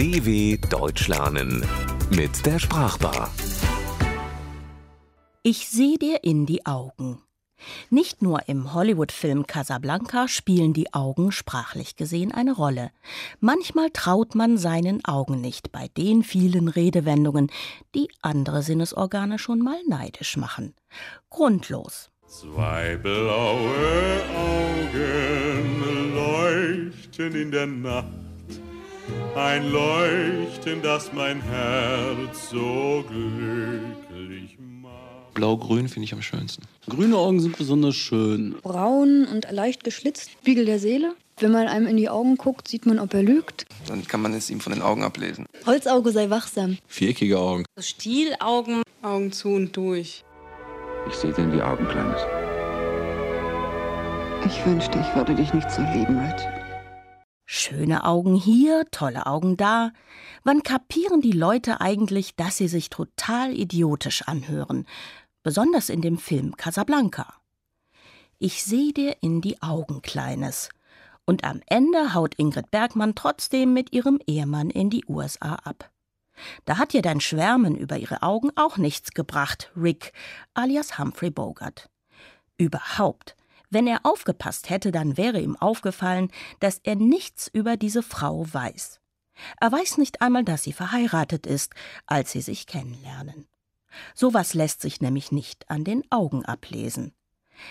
DW 0.00 0.56
Deutsch 0.70 1.08
lernen 1.08 1.62
mit 2.08 2.46
der 2.46 2.58
Sprachbar. 2.58 3.30
Ich 5.42 5.68
sehe 5.68 5.98
dir 5.98 6.24
in 6.24 6.46
die 6.46 6.64
Augen. 6.64 7.20
Nicht 7.90 8.22
nur 8.22 8.48
im 8.48 8.72
Hollywood-Film 8.72 9.46
Casablanca 9.46 10.26
spielen 10.26 10.72
die 10.72 10.94
Augen 10.94 11.32
sprachlich 11.32 11.96
gesehen 11.96 12.32
eine 12.32 12.52
Rolle. 12.52 12.92
Manchmal 13.40 13.90
traut 13.90 14.34
man 14.34 14.56
seinen 14.56 15.04
Augen 15.04 15.42
nicht 15.42 15.70
bei 15.70 15.88
den 15.88 16.22
vielen 16.22 16.68
Redewendungen, 16.68 17.52
die 17.94 18.08
andere 18.22 18.62
Sinnesorgane 18.62 19.38
schon 19.38 19.58
mal 19.58 19.80
neidisch 19.86 20.38
machen. 20.38 20.72
Grundlos. 21.28 22.08
Zwei 22.26 22.96
blaue 22.96 24.22
Augen 24.34 26.14
leuchten 26.14 27.34
in 27.34 27.50
der 27.50 27.66
Nacht, 27.66 28.06
ein 29.34 29.70
Leuchten, 29.70 30.82
das 30.82 31.12
mein 31.12 31.40
Herz 31.40 32.50
so 32.50 33.04
glücklich 33.08 34.56
macht. 34.82 35.34
Blau-grün 35.34 35.88
finde 35.88 36.04
ich 36.04 36.12
am 36.12 36.22
schönsten. 36.22 36.62
Grüne 36.88 37.16
Augen 37.16 37.40
sind 37.40 37.56
besonders 37.56 37.94
schön. 37.96 38.56
braun 38.62 39.26
und 39.26 39.50
leicht 39.50 39.84
geschlitzt, 39.84 40.30
Spiegel 40.40 40.64
der 40.66 40.78
Seele. 40.78 41.14
Wenn 41.38 41.52
man 41.52 41.68
einem 41.68 41.86
in 41.86 41.96
die 41.96 42.10
Augen 42.10 42.36
guckt, 42.36 42.68
sieht 42.68 42.84
man, 42.84 42.98
ob 42.98 43.14
er 43.14 43.22
lügt. 43.22 43.64
Dann 43.86 44.06
kann 44.06 44.20
man 44.20 44.34
es 44.34 44.50
ihm 44.50 44.60
von 44.60 44.74
den 44.74 44.82
Augen 44.82 45.02
ablesen. 45.02 45.46
Holzauge 45.64 46.10
sei 46.12 46.28
wachsam. 46.28 46.76
Viereckige 46.86 47.38
Augen. 47.38 47.64
Stielaugen, 47.78 48.82
Augen 49.02 49.32
zu 49.32 49.48
und 49.48 49.74
durch. 49.74 50.22
Ich 51.08 51.14
sehe 51.14 51.32
dir 51.32 51.44
in 51.44 51.52
die 51.52 51.62
Augen, 51.62 51.88
Kleines. 51.88 52.20
Ich 54.44 54.66
wünschte, 54.66 54.98
ich 54.98 55.16
würde 55.16 55.34
dich 55.34 55.52
nicht 55.54 55.70
so 55.70 55.80
lieben, 55.94 56.18
Rich. 56.18 56.59
Schöne 57.52 58.04
Augen 58.04 58.36
hier, 58.36 58.84
tolle 58.92 59.26
Augen 59.26 59.56
da. 59.56 59.90
Wann 60.44 60.62
kapieren 60.62 61.20
die 61.20 61.32
Leute 61.32 61.80
eigentlich, 61.80 62.36
dass 62.36 62.58
sie 62.58 62.68
sich 62.68 62.90
total 62.90 63.52
idiotisch 63.52 64.22
anhören? 64.22 64.86
Besonders 65.42 65.88
in 65.88 66.00
dem 66.00 66.16
Film 66.16 66.56
Casablanca. 66.56 67.34
Ich 68.38 68.62
sehe 68.62 68.92
dir 68.92 69.16
in 69.20 69.40
die 69.40 69.60
Augen, 69.62 70.00
Kleines. 70.00 70.68
Und 71.24 71.42
am 71.42 71.60
Ende 71.66 72.14
haut 72.14 72.36
Ingrid 72.36 72.70
Bergmann 72.70 73.16
trotzdem 73.16 73.72
mit 73.72 73.92
ihrem 73.92 74.20
Ehemann 74.28 74.70
in 74.70 74.88
die 74.88 75.04
USA 75.08 75.56
ab. 75.56 75.90
Da 76.66 76.78
hat 76.78 76.94
ihr 76.94 77.02
dein 77.02 77.20
Schwärmen 77.20 77.74
über 77.74 77.98
ihre 77.98 78.22
Augen 78.22 78.50
auch 78.54 78.76
nichts 78.76 79.10
gebracht, 79.10 79.72
Rick, 79.76 80.12
alias 80.54 81.00
Humphrey 81.00 81.30
Bogart. 81.30 81.90
Überhaupt. 82.58 83.34
Wenn 83.70 83.86
er 83.86 84.00
aufgepasst 84.04 84.68
hätte, 84.68 84.90
dann 84.90 85.16
wäre 85.16 85.40
ihm 85.40 85.56
aufgefallen, 85.56 86.30
dass 86.58 86.80
er 86.82 86.96
nichts 86.96 87.48
über 87.48 87.76
diese 87.76 88.02
Frau 88.02 88.44
weiß. 88.52 89.00
Er 89.60 89.72
weiß 89.72 89.96
nicht 89.96 90.20
einmal, 90.20 90.44
dass 90.44 90.64
sie 90.64 90.72
verheiratet 90.72 91.46
ist, 91.46 91.72
als 92.06 92.32
sie 92.32 92.40
sich 92.40 92.66
kennenlernen. 92.66 93.46
Sowas 94.14 94.54
lässt 94.54 94.80
sich 94.82 95.00
nämlich 95.00 95.32
nicht 95.32 95.70
an 95.70 95.84
den 95.84 96.02
Augen 96.10 96.44
ablesen. 96.44 97.12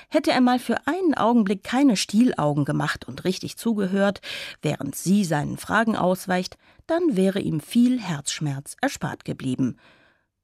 Hätte 0.10 0.32
er 0.32 0.42
mal 0.42 0.60
für 0.60 0.88
einen 0.88 1.16
Augenblick 1.16 1.64
keine 1.64 1.98
Stielaugen 1.98 2.64
gemacht 2.64 3.06
und 3.08 3.24
richtig 3.24 3.58
zugehört, 3.58 4.22
während 4.62 4.96
sie 4.96 5.26
seinen 5.26 5.58
Fragen 5.58 5.96
ausweicht, 5.96 6.58
dann 6.88 7.16
wäre 7.16 7.40
ihm 7.40 7.60
viel 7.60 8.00
Herzschmerz 8.00 8.76
erspart 8.82 9.26
geblieben. 9.26 9.78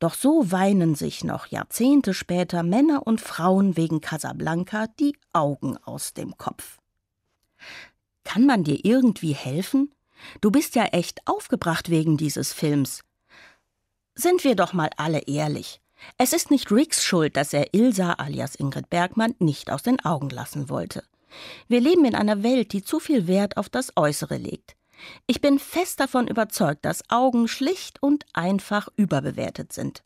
Doch 0.05 0.13
so 0.13 0.51
weinen 0.51 0.93
sich 0.93 1.23
noch 1.23 1.47
Jahrzehnte 1.47 2.13
später 2.13 2.61
Männer 2.61 3.07
und 3.07 3.21
Frauen 3.21 3.75
wegen 3.75 4.01
Casablanca 4.01 4.85
die 4.99 5.17
Augen 5.33 5.77
aus 5.77 6.13
dem 6.13 6.37
Kopf. 6.37 6.77
Kann 8.23 8.45
man 8.45 8.63
dir 8.63 8.85
irgendwie 8.85 9.33
helfen? 9.33 9.91
Du 10.41 10.51
bist 10.51 10.75
ja 10.75 10.85
echt 10.85 11.21
aufgebracht 11.25 11.89
wegen 11.89 12.17
dieses 12.17 12.53
Films. 12.53 13.01
Sind 14.13 14.43
wir 14.43 14.55
doch 14.55 14.73
mal 14.73 14.91
alle 14.95 15.21
ehrlich. 15.21 15.81
Es 16.19 16.33
ist 16.33 16.51
nicht 16.51 16.71
Ricks 16.71 17.03
Schuld, 17.03 17.35
dass 17.35 17.51
er 17.51 17.73
Ilsa 17.73 18.13
alias 18.13 18.53
Ingrid 18.53 18.91
Bergmann 18.91 19.33
nicht 19.39 19.71
aus 19.71 19.81
den 19.81 20.05
Augen 20.05 20.29
lassen 20.29 20.69
wollte. 20.69 21.03
Wir 21.67 21.81
leben 21.81 22.05
in 22.05 22.13
einer 22.13 22.43
Welt, 22.43 22.73
die 22.73 22.83
zu 22.83 22.99
viel 22.99 23.25
Wert 23.25 23.57
auf 23.57 23.69
das 23.69 23.91
Äußere 23.95 24.37
legt. 24.37 24.75
Ich 25.27 25.41
bin 25.41 25.59
fest 25.59 25.99
davon 25.99 26.27
überzeugt, 26.27 26.85
dass 26.85 27.09
Augen 27.09 27.47
schlicht 27.47 28.01
und 28.01 28.25
einfach 28.33 28.87
überbewertet 28.95 29.73
sind. 29.73 30.03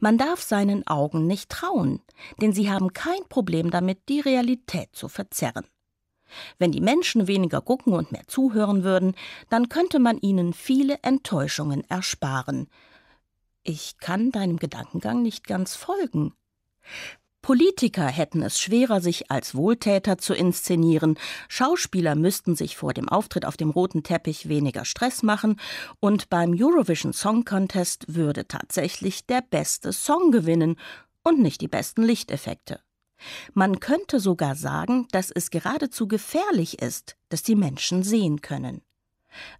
Man 0.00 0.18
darf 0.18 0.40
seinen 0.40 0.86
Augen 0.86 1.26
nicht 1.26 1.50
trauen, 1.50 2.00
denn 2.40 2.52
sie 2.52 2.70
haben 2.70 2.92
kein 2.92 3.22
Problem 3.28 3.70
damit, 3.70 4.08
die 4.08 4.20
Realität 4.20 4.88
zu 4.92 5.08
verzerren. 5.08 5.66
Wenn 6.58 6.72
die 6.72 6.80
Menschen 6.80 7.26
weniger 7.26 7.60
gucken 7.60 7.92
und 7.92 8.12
mehr 8.12 8.26
zuhören 8.26 8.84
würden, 8.84 9.14
dann 9.48 9.68
könnte 9.68 9.98
man 9.98 10.18
ihnen 10.18 10.52
viele 10.52 10.98
Enttäuschungen 11.02 11.88
ersparen. 11.88 12.68
Ich 13.62 13.98
kann 13.98 14.30
deinem 14.30 14.58
Gedankengang 14.58 15.22
nicht 15.22 15.46
ganz 15.46 15.74
folgen. 15.74 16.34
Politiker 17.42 18.06
hätten 18.06 18.42
es 18.42 18.60
schwerer, 18.60 19.00
sich 19.00 19.30
als 19.30 19.54
Wohltäter 19.54 20.18
zu 20.18 20.34
inszenieren, 20.34 21.18
Schauspieler 21.48 22.14
müssten 22.14 22.56
sich 22.56 22.76
vor 22.76 22.92
dem 22.92 23.08
Auftritt 23.08 23.44
auf 23.44 23.56
dem 23.56 23.70
roten 23.70 24.02
Teppich 24.02 24.48
weniger 24.48 24.84
Stress 24.84 25.22
machen, 25.22 25.58
und 26.00 26.28
beim 26.28 26.54
Eurovision 26.58 27.12
Song 27.12 27.44
Contest 27.44 28.14
würde 28.14 28.48
tatsächlich 28.48 29.26
der 29.26 29.42
beste 29.42 29.92
Song 29.92 30.30
gewinnen 30.30 30.76
und 31.22 31.40
nicht 31.40 31.60
die 31.60 31.68
besten 31.68 32.02
Lichteffekte. 32.02 32.80
Man 33.54 33.80
könnte 33.80 34.20
sogar 34.20 34.54
sagen, 34.54 35.06
dass 35.10 35.30
es 35.30 35.50
geradezu 35.50 36.06
gefährlich 36.06 36.80
ist, 36.80 37.16
dass 37.28 37.42
die 37.42 37.56
Menschen 37.56 38.02
sehen 38.02 38.40
können. 38.42 38.82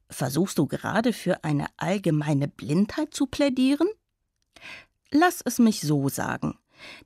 Versuchst 0.08 0.58
du 0.58 0.66
gerade 0.66 1.12
für 1.12 1.44
eine 1.44 1.66
allgemeine 1.76 2.48
Blindheit 2.48 3.14
zu 3.14 3.26
plädieren? 3.26 3.88
Lass 5.10 5.40
es 5.44 5.58
mich 5.58 5.80
so 5.80 6.08
sagen. 6.08 6.58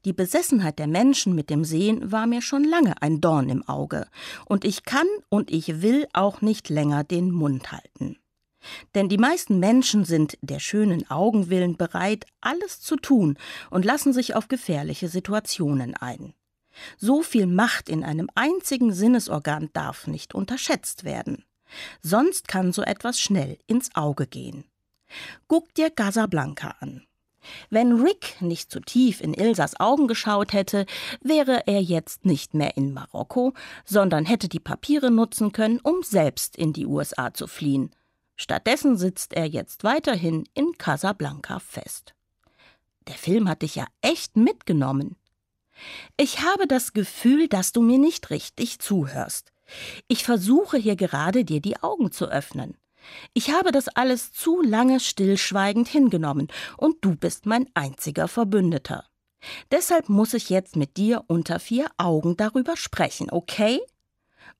Die 0.05 0.13
Besessenheit 0.13 0.79
der 0.79 0.87
Menschen 0.87 1.35
mit 1.35 1.51
dem 1.51 1.65
Sehen 1.65 2.13
war 2.13 2.27
mir 2.27 2.43
schon 2.43 2.65
lange 2.65 3.01
ein 3.03 3.21
Dorn 3.21 3.49
im 3.49 3.67
Auge, 3.69 4.07
und 4.47 4.65
ich 4.65 4.85
kann 4.85 5.07
und 5.29 5.51
ich 5.51 5.83
will 5.83 6.07
auch 6.13 6.41
nicht 6.41 6.69
länger 6.69 7.05
den 7.05 7.31
Mund 7.31 7.73
halten. 7.73 8.17
Denn 8.95 9.09
die 9.09 9.19
meisten 9.19 9.59
Menschen 9.59 10.05
sind 10.05 10.39
der 10.41 10.61
schönen 10.61 11.11
Augen 11.11 11.51
willen 11.51 11.77
bereit, 11.77 12.27
alles 12.41 12.81
zu 12.81 12.97
tun 12.97 13.37
und 13.71 13.85
lassen 13.85 14.13
sich 14.13 14.35
auf 14.35 14.49
gefährliche 14.49 15.09
Situationen 15.09 15.95
ein. 15.97 16.35
So 16.97 17.23
viel 17.23 17.47
Macht 17.47 17.89
in 17.89 18.05
einem 18.05 18.29
einzigen 18.35 18.93
Sinnesorgan 18.93 19.71
darf 19.73 20.07
nicht 20.07 20.35
unterschätzt 20.35 21.05
werden. 21.05 21.45
Sonst 22.03 22.49
kann 22.49 22.73
so 22.73 22.83
etwas 22.83 23.21
schnell 23.21 23.59
ins 23.67 23.95
Auge 23.95 24.27
gehen. 24.27 24.65
Guck 25.49 25.75
dir 25.75 25.91
Casablanca 25.91 26.77
an. 26.81 27.03
Wenn 27.71 28.01
Rick 28.01 28.41
nicht 28.41 28.71
zu 28.71 28.81
tief 28.81 29.21
in 29.21 29.35
Ilsas 29.35 29.79
Augen 29.81 30.07
geschaut 30.07 30.53
hätte, 30.53 30.87
wäre 31.21 31.67
er 31.67 31.83
jetzt 31.83 32.25
nicht 32.25 32.55
mehr 32.55 32.77
in 32.77 32.93
Marokko, 32.93 33.55
sondern 33.85 34.25
hätte 34.25 34.49
die 34.49 34.61
Papiere 34.61 35.11
nutzen 35.11 35.53
können, 35.53 35.81
um 35.83 36.03
selbst 36.03 36.57
in 36.57 36.73
die 36.73 36.87
USA 36.87 37.35
zu 37.35 37.47
fliehen. 37.47 37.91
Stattdessen 38.37 38.97
sitzt 38.97 39.35
er 39.35 39.47
jetzt 39.47 39.85
weiterhin 39.85 40.45
in 40.55 40.73
Casablanca 40.79 41.59
fest. 41.59 42.15
Der 43.09 43.15
Film 43.15 43.49
hat 43.49 43.63
dich 43.63 43.75
ja 43.75 43.87
echt 44.01 44.37
mitgenommen. 44.37 45.17
Ich 46.17 46.41
habe 46.41 46.67
das 46.67 46.93
Gefühl, 46.93 47.49
dass 47.49 47.73
du 47.73 47.83
mir 47.83 47.99
nicht 47.99 48.31
richtig 48.31 48.79
zuhörst. 48.79 49.53
Ich 50.09 50.25
versuche 50.25 50.77
hier 50.77 50.97
gerade 50.97 51.45
dir 51.45 51.61
die 51.61 51.83
Augen 51.83 52.13
zu 52.13 52.27
öffnen. 52.27 52.77
Ich 53.35 53.51
habe 53.51 53.73
das 53.73 53.89
alles 53.89 54.33
zu 54.33 54.63
lange 54.63 55.01
stillschweigend 55.01 55.89
hingenommen, 55.89 56.49
und 56.77 56.97
du 57.01 57.17
bist 57.17 57.47
mein 57.47 57.69
einziger 57.75 58.29
Verbündeter. 58.29 59.05
Deshalb 59.71 60.09
muss 60.09 60.35
ich 60.35 60.51
jetzt 60.51 60.77
mit 60.77 60.97
dir 60.97 61.25
unter 61.27 61.59
vier 61.59 61.87
Augen 61.97 62.37
darüber 62.37 62.77
sprechen, 62.77 63.31
okay? 63.31 63.81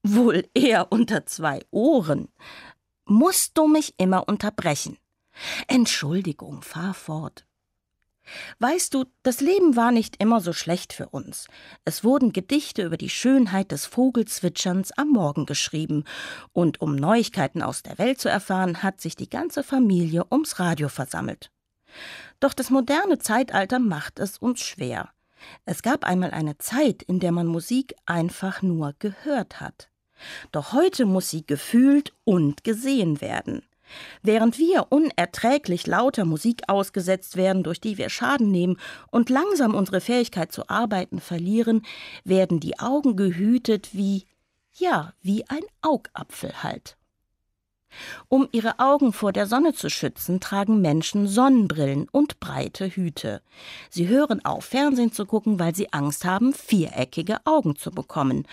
Wohl 0.03 0.49
eher 0.55 0.91
unter 0.91 1.27
zwei 1.27 1.61
Ohren. 1.71 2.29
Musst 3.05 3.57
du 3.59 3.69
mich 3.69 3.95
immer 3.99 4.29
unterbrechen? 4.29 4.99
Entschuldigung, 5.69 6.63
fahr 6.63 6.95
fort. 6.95 7.47
Weißt 8.59 8.95
du, 8.95 9.05
das 9.23 9.41
Leben 9.41 9.77
war 9.77 9.93
nicht 9.93 10.23
immer 10.23 10.41
so 10.41 10.53
schlecht 10.53 10.93
für 10.93 11.09
uns. 11.09 11.49
Es 11.85 12.05
wurden 12.05 12.33
Gedichte 12.33 12.83
über 12.83 12.97
die 12.97 13.11
Schönheit 13.11 13.73
des 13.73 13.87
Vogelzwitscherns 13.87 14.93
am 14.93 15.11
Morgen 15.11 15.47
geschrieben, 15.47 16.05
und 16.53 16.81
um 16.81 16.97
Neuigkeiten 16.97 17.63
aus 17.63 17.83
der 17.83 17.99
Welt 17.99 18.21
zu 18.21 18.29
erfahren, 18.29 18.83
hat 18.83 19.01
sich 19.01 19.17
die 19.17 19.31
ganze 19.31 19.63
Familie 19.63 20.25
ums 20.31 20.59
Radio 20.59 20.89
versammelt. 20.89 21.51
Doch 22.41 22.55
das 22.55 22.71
moderne 22.71 23.19
Zeitalter 23.19 23.79
macht 23.79 24.19
es 24.19 24.39
uns 24.39 24.61
schwer. 24.61 25.11
Es 25.65 25.83
gab 25.83 26.05
einmal 26.05 26.31
eine 26.31 26.59
Zeit, 26.59 27.03
in 27.03 27.21
der 27.21 27.33
man 27.33 27.47
Musik 27.47 27.95
einfach 28.07 28.63
nur 28.63 28.95
gehört 28.99 29.61
hat. 29.61 29.89
Doch 30.53 30.73
heute 30.73 31.05
muss 31.05 31.31
sie 31.31 31.45
gefühlt 31.45 32.13
und 32.25 32.65
gesehen 32.65 33.21
werden. 33.21 33.63
Während 34.23 34.59
wir 34.59 34.87
unerträglich 34.91 35.87
lauter 35.87 36.25
Musik 36.25 36.63
ausgesetzt 36.69 37.37
werden, 37.37 37.63
durch 37.63 37.81
die 37.81 37.99
wir 37.99 38.09
Schaden 38.09 38.51
nehmen 38.51 38.79
und 39.11 39.31
langsam 39.31 39.75
unsere 39.75 40.01
Fähigkeit 40.01 40.53
zu 40.53 40.69
arbeiten 40.69 41.21
verlieren, 41.21 41.83
werden 42.25 42.61
die 42.61 42.79
Augen 42.79 43.17
gehütet 43.17 43.91
wie, 43.93 44.25
ja, 44.75 45.13
wie 45.21 45.49
ein 45.49 45.63
Augapfel 45.83 46.63
halt. 46.63 46.97
Um 48.29 48.49
ihre 48.53 48.79
Augen 48.79 49.13
vor 49.13 49.33
der 49.33 49.47
Sonne 49.47 49.75
zu 49.75 49.91
schützen, 49.91 50.41
tragen 50.41 50.81
Menschen 50.81 51.27
Sonnenbrillen 51.27 52.09
und 52.11 52.41
breite 52.41 52.89
Hüte. 52.89 53.43
Sie 53.91 54.09
hören 54.09 54.45
auf, 54.45 54.65
Fernsehen 54.65 55.13
zu 55.13 55.27
gucken, 55.27 55.59
weil 55.59 55.75
sie 55.75 55.93
Angst 55.93 56.25
haben, 56.25 56.55
viereckige 56.55 57.39
Augen 57.45 57.77
zu 57.77 57.91
bekommen. 57.91 58.47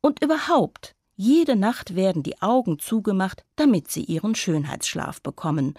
Und 0.00 0.22
überhaupt, 0.22 0.94
jede 1.16 1.56
Nacht 1.56 1.94
werden 1.94 2.22
die 2.22 2.40
Augen 2.42 2.78
zugemacht, 2.78 3.44
damit 3.56 3.90
sie 3.90 4.04
ihren 4.04 4.34
Schönheitsschlaf 4.34 5.22
bekommen. 5.22 5.74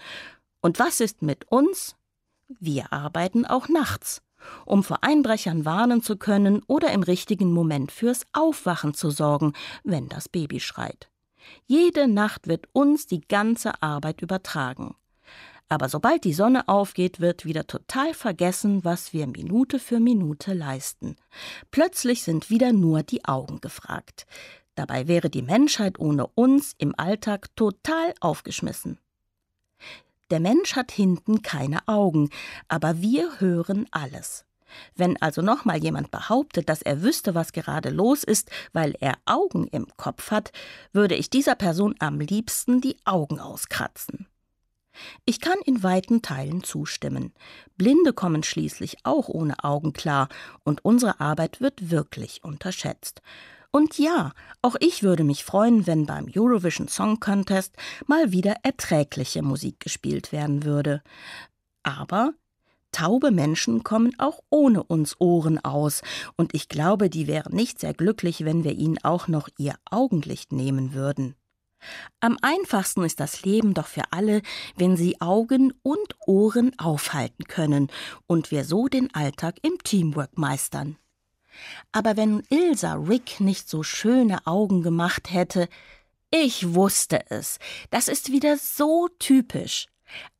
Und 0.60 0.78
was 0.78 1.00
ist 1.00 1.22
mit 1.22 1.50
uns? 1.50 1.96
Wir 2.48 2.92
arbeiten 2.92 3.44
auch 3.44 3.68
nachts, 3.68 4.22
um 4.64 4.82
vor 4.82 4.98
Einbrechern 5.02 5.64
warnen 5.64 6.02
zu 6.02 6.16
können 6.16 6.62
oder 6.66 6.92
im 6.92 7.02
richtigen 7.02 7.52
Moment 7.52 7.92
fürs 7.92 8.24
Aufwachen 8.32 8.94
zu 8.94 9.10
sorgen, 9.10 9.52
wenn 9.84 10.08
das 10.08 10.28
Baby 10.28 10.60
schreit. 10.60 11.08
Jede 11.66 12.08
Nacht 12.08 12.46
wird 12.46 12.66
uns 12.72 13.06
die 13.06 13.20
ganze 13.20 13.82
Arbeit 13.82 14.22
übertragen. 14.22 14.94
Aber 15.68 15.88
sobald 15.88 16.24
die 16.24 16.32
Sonne 16.32 16.68
aufgeht, 16.68 17.20
wird 17.20 17.44
wieder 17.44 17.66
total 17.66 18.14
vergessen, 18.14 18.84
was 18.84 19.12
wir 19.12 19.26
Minute 19.26 19.80
für 19.80 19.98
Minute 19.98 20.54
leisten. 20.54 21.16
Plötzlich 21.72 22.22
sind 22.22 22.50
wieder 22.50 22.72
nur 22.72 23.02
die 23.02 23.24
Augen 23.24 23.60
gefragt. 23.60 24.26
Dabei 24.76 25.08
wäre 25.08 25.30
die 25.30 25.42
Menschheit 25.42 25.98
ohne 25.98 26.28
uns 26.28 26.74
im 26.78 26.94
Alltag 26.96 27.48
total 27.56 28.14
aufgeschmissen. 28.20 28.98
Der 30.30 30.38
Mensch 30.38 30.76
hat 30.76 30.92
hinten 30.92 31.42
keine 31.42 31.86
Augen, 31.88 32.30
aber 32.68 33.00
wir 33.00 33.40
hören 33.40 33.86
alles. 33.90 34.44
Wenn 34.94 35.20
also 35.22 35.42
nochmal 35.42 35.78
jemand 35.78 36.10
behauptet, 36.10 36.68
dass 36.68 36.82
er 36.82 37.02
wüsste, 37.02 37.34
was 37.34 37.52
gerade 37.52 37.90
los 37.90 38.22
ist, 38.22 38.50
weil 38.72 38.94
er 39.00 39.14
Augen 39.24 39.66
im 39.68 39.86
Kopf 39.96 40.30
hat, 40.30 40.52
würde 40.92 41.14
ich 41.14 41.30
dieser 41.30 41.54
Person 41.54 41.94
am 41.98 42.20
liebsten 42.20 42.80
die 42.80 42.96
Augen 43.04 43.40
auskratzen. 43.40 44.26
Ich 45.24 45.40
kann 45.40 45.58
in 45.64 45.82
weiten 45.82 46.22
Teilen 46.22 46.64
zustimmen. 46.64 47.32
Blinde 47.76 48.12
kommen 48.12 48.42
schließlich 48.42 48.98
auch 49.04 49.28
ohne 49.28 49.62
Augen 49.62 49.92
klar, 49.92 50.28
und 50.64 50.84
unsere 50.84 51.20
Arbeit 51.20 51.60
wird 51.60 51.90
wirklich 51.90 52.42
unterschätzt. 52.42 53.22
Und 53.76 53.98
ja, 53.98 54.32
auch 54.62 54.76
ich 54.80 55.02
würde 55.02 55.22
mich 55.22 55.44
freuen, 55.44 55.86
wenn 55.86 56.06
beim 56.06 56.30
Eurovision 56.34 56.88
Song 56.88 57.20
Contest 57.20 57.76
mal 58.06 58.32
wieder 58.32 58.54
erträgliche 58.62 59.42
Musik 59.42 59.80
gespielt 59.80 60.32
werden 60.32 60.64
würde. 60.64 61.02
Aber 61.82 62.32
taube 62.90 63.30
Menschen 63.30 63.84
kommen 63.84 64.18
auch 64.18 64.40
ohne 64.48 64.82
uns 64.82 65.20
Ohren 65.20 65.62
aus, 65.62 66.00
und 66.38 66.54
ich 66.54 66.70
glaube, 66.70 67.10
die 67.10 67.26
wären 67.26 67.54
nicht 67.54 67.78
sehr 67.78 67.92
glücklich, 67.92 68.46
wenn 68.46 68.64
wir 68.64 68.72
ihnen 68.72 68.96
auch 69.04 69.28
noch 69.28 69.50
ihr 69.58 69.74
Augenlicht 69.90 70.52
nehmen 70.52 70.94
würden. 70.94 71.34
Am 72.20 72.38
einfachsten 72.40 73.04
ist 73.04 73.20
das 73.20 73.42
Leben 73.42 73.74
doch 73.74 73.88
für 73.88 74.10
alle, 74.10 74.40
wenn 74.78 74.96
sie 74.96 75.20
Augen 75.20 75.74
und 75.82 76.16
Ohren 76.26 76.72
aufhalten 76.78 77.44
können 77.44 77.88
und 78.26 78.50
wir 78.50 78.64
so 78.64 78.88
den 78.88 79.14
Alltag 79.14 79.56
im 79.60 79.76
Teamwork 79.84 80.38
meistern. 80.38 80.96
Aber 81.92 82.16
wenn 82.16 82.42
Ilsa 82.50 82.94
Rick 82.94 83.40
nicht 83.40 83.68
so 83.68 83.82
schöne 83.82 84.46
Augen 84.46 84.80
gemacht 84.82 85.32
hätte, 85.32 85.68
ich 86.30 86.74
wusste 86.74 87.20
es, 87.30 87.58
das 87.90 88.08
ist 88.08 88.32
wieder 88.32 88.56
so 88.56 89.08
typisch. 89.18 89.86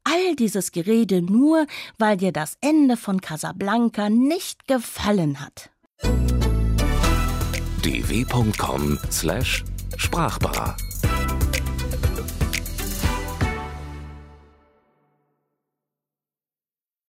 All 0.04 0.36
dieses 0.36 0.72
Gerede 0.72 1.20
nur, 1.22 1.66
weil 1.98 2.16
dir 2.16 2.32
das 2.32 2.56
Ende 2.60 2.96
von 2.96 3.20
Casablanca 3.20 4.08
nicht 4.08 4.68
gefallen 4.68 5.40
hat. 5.40 5.70
dw.com/sprachbar 7.82 10.76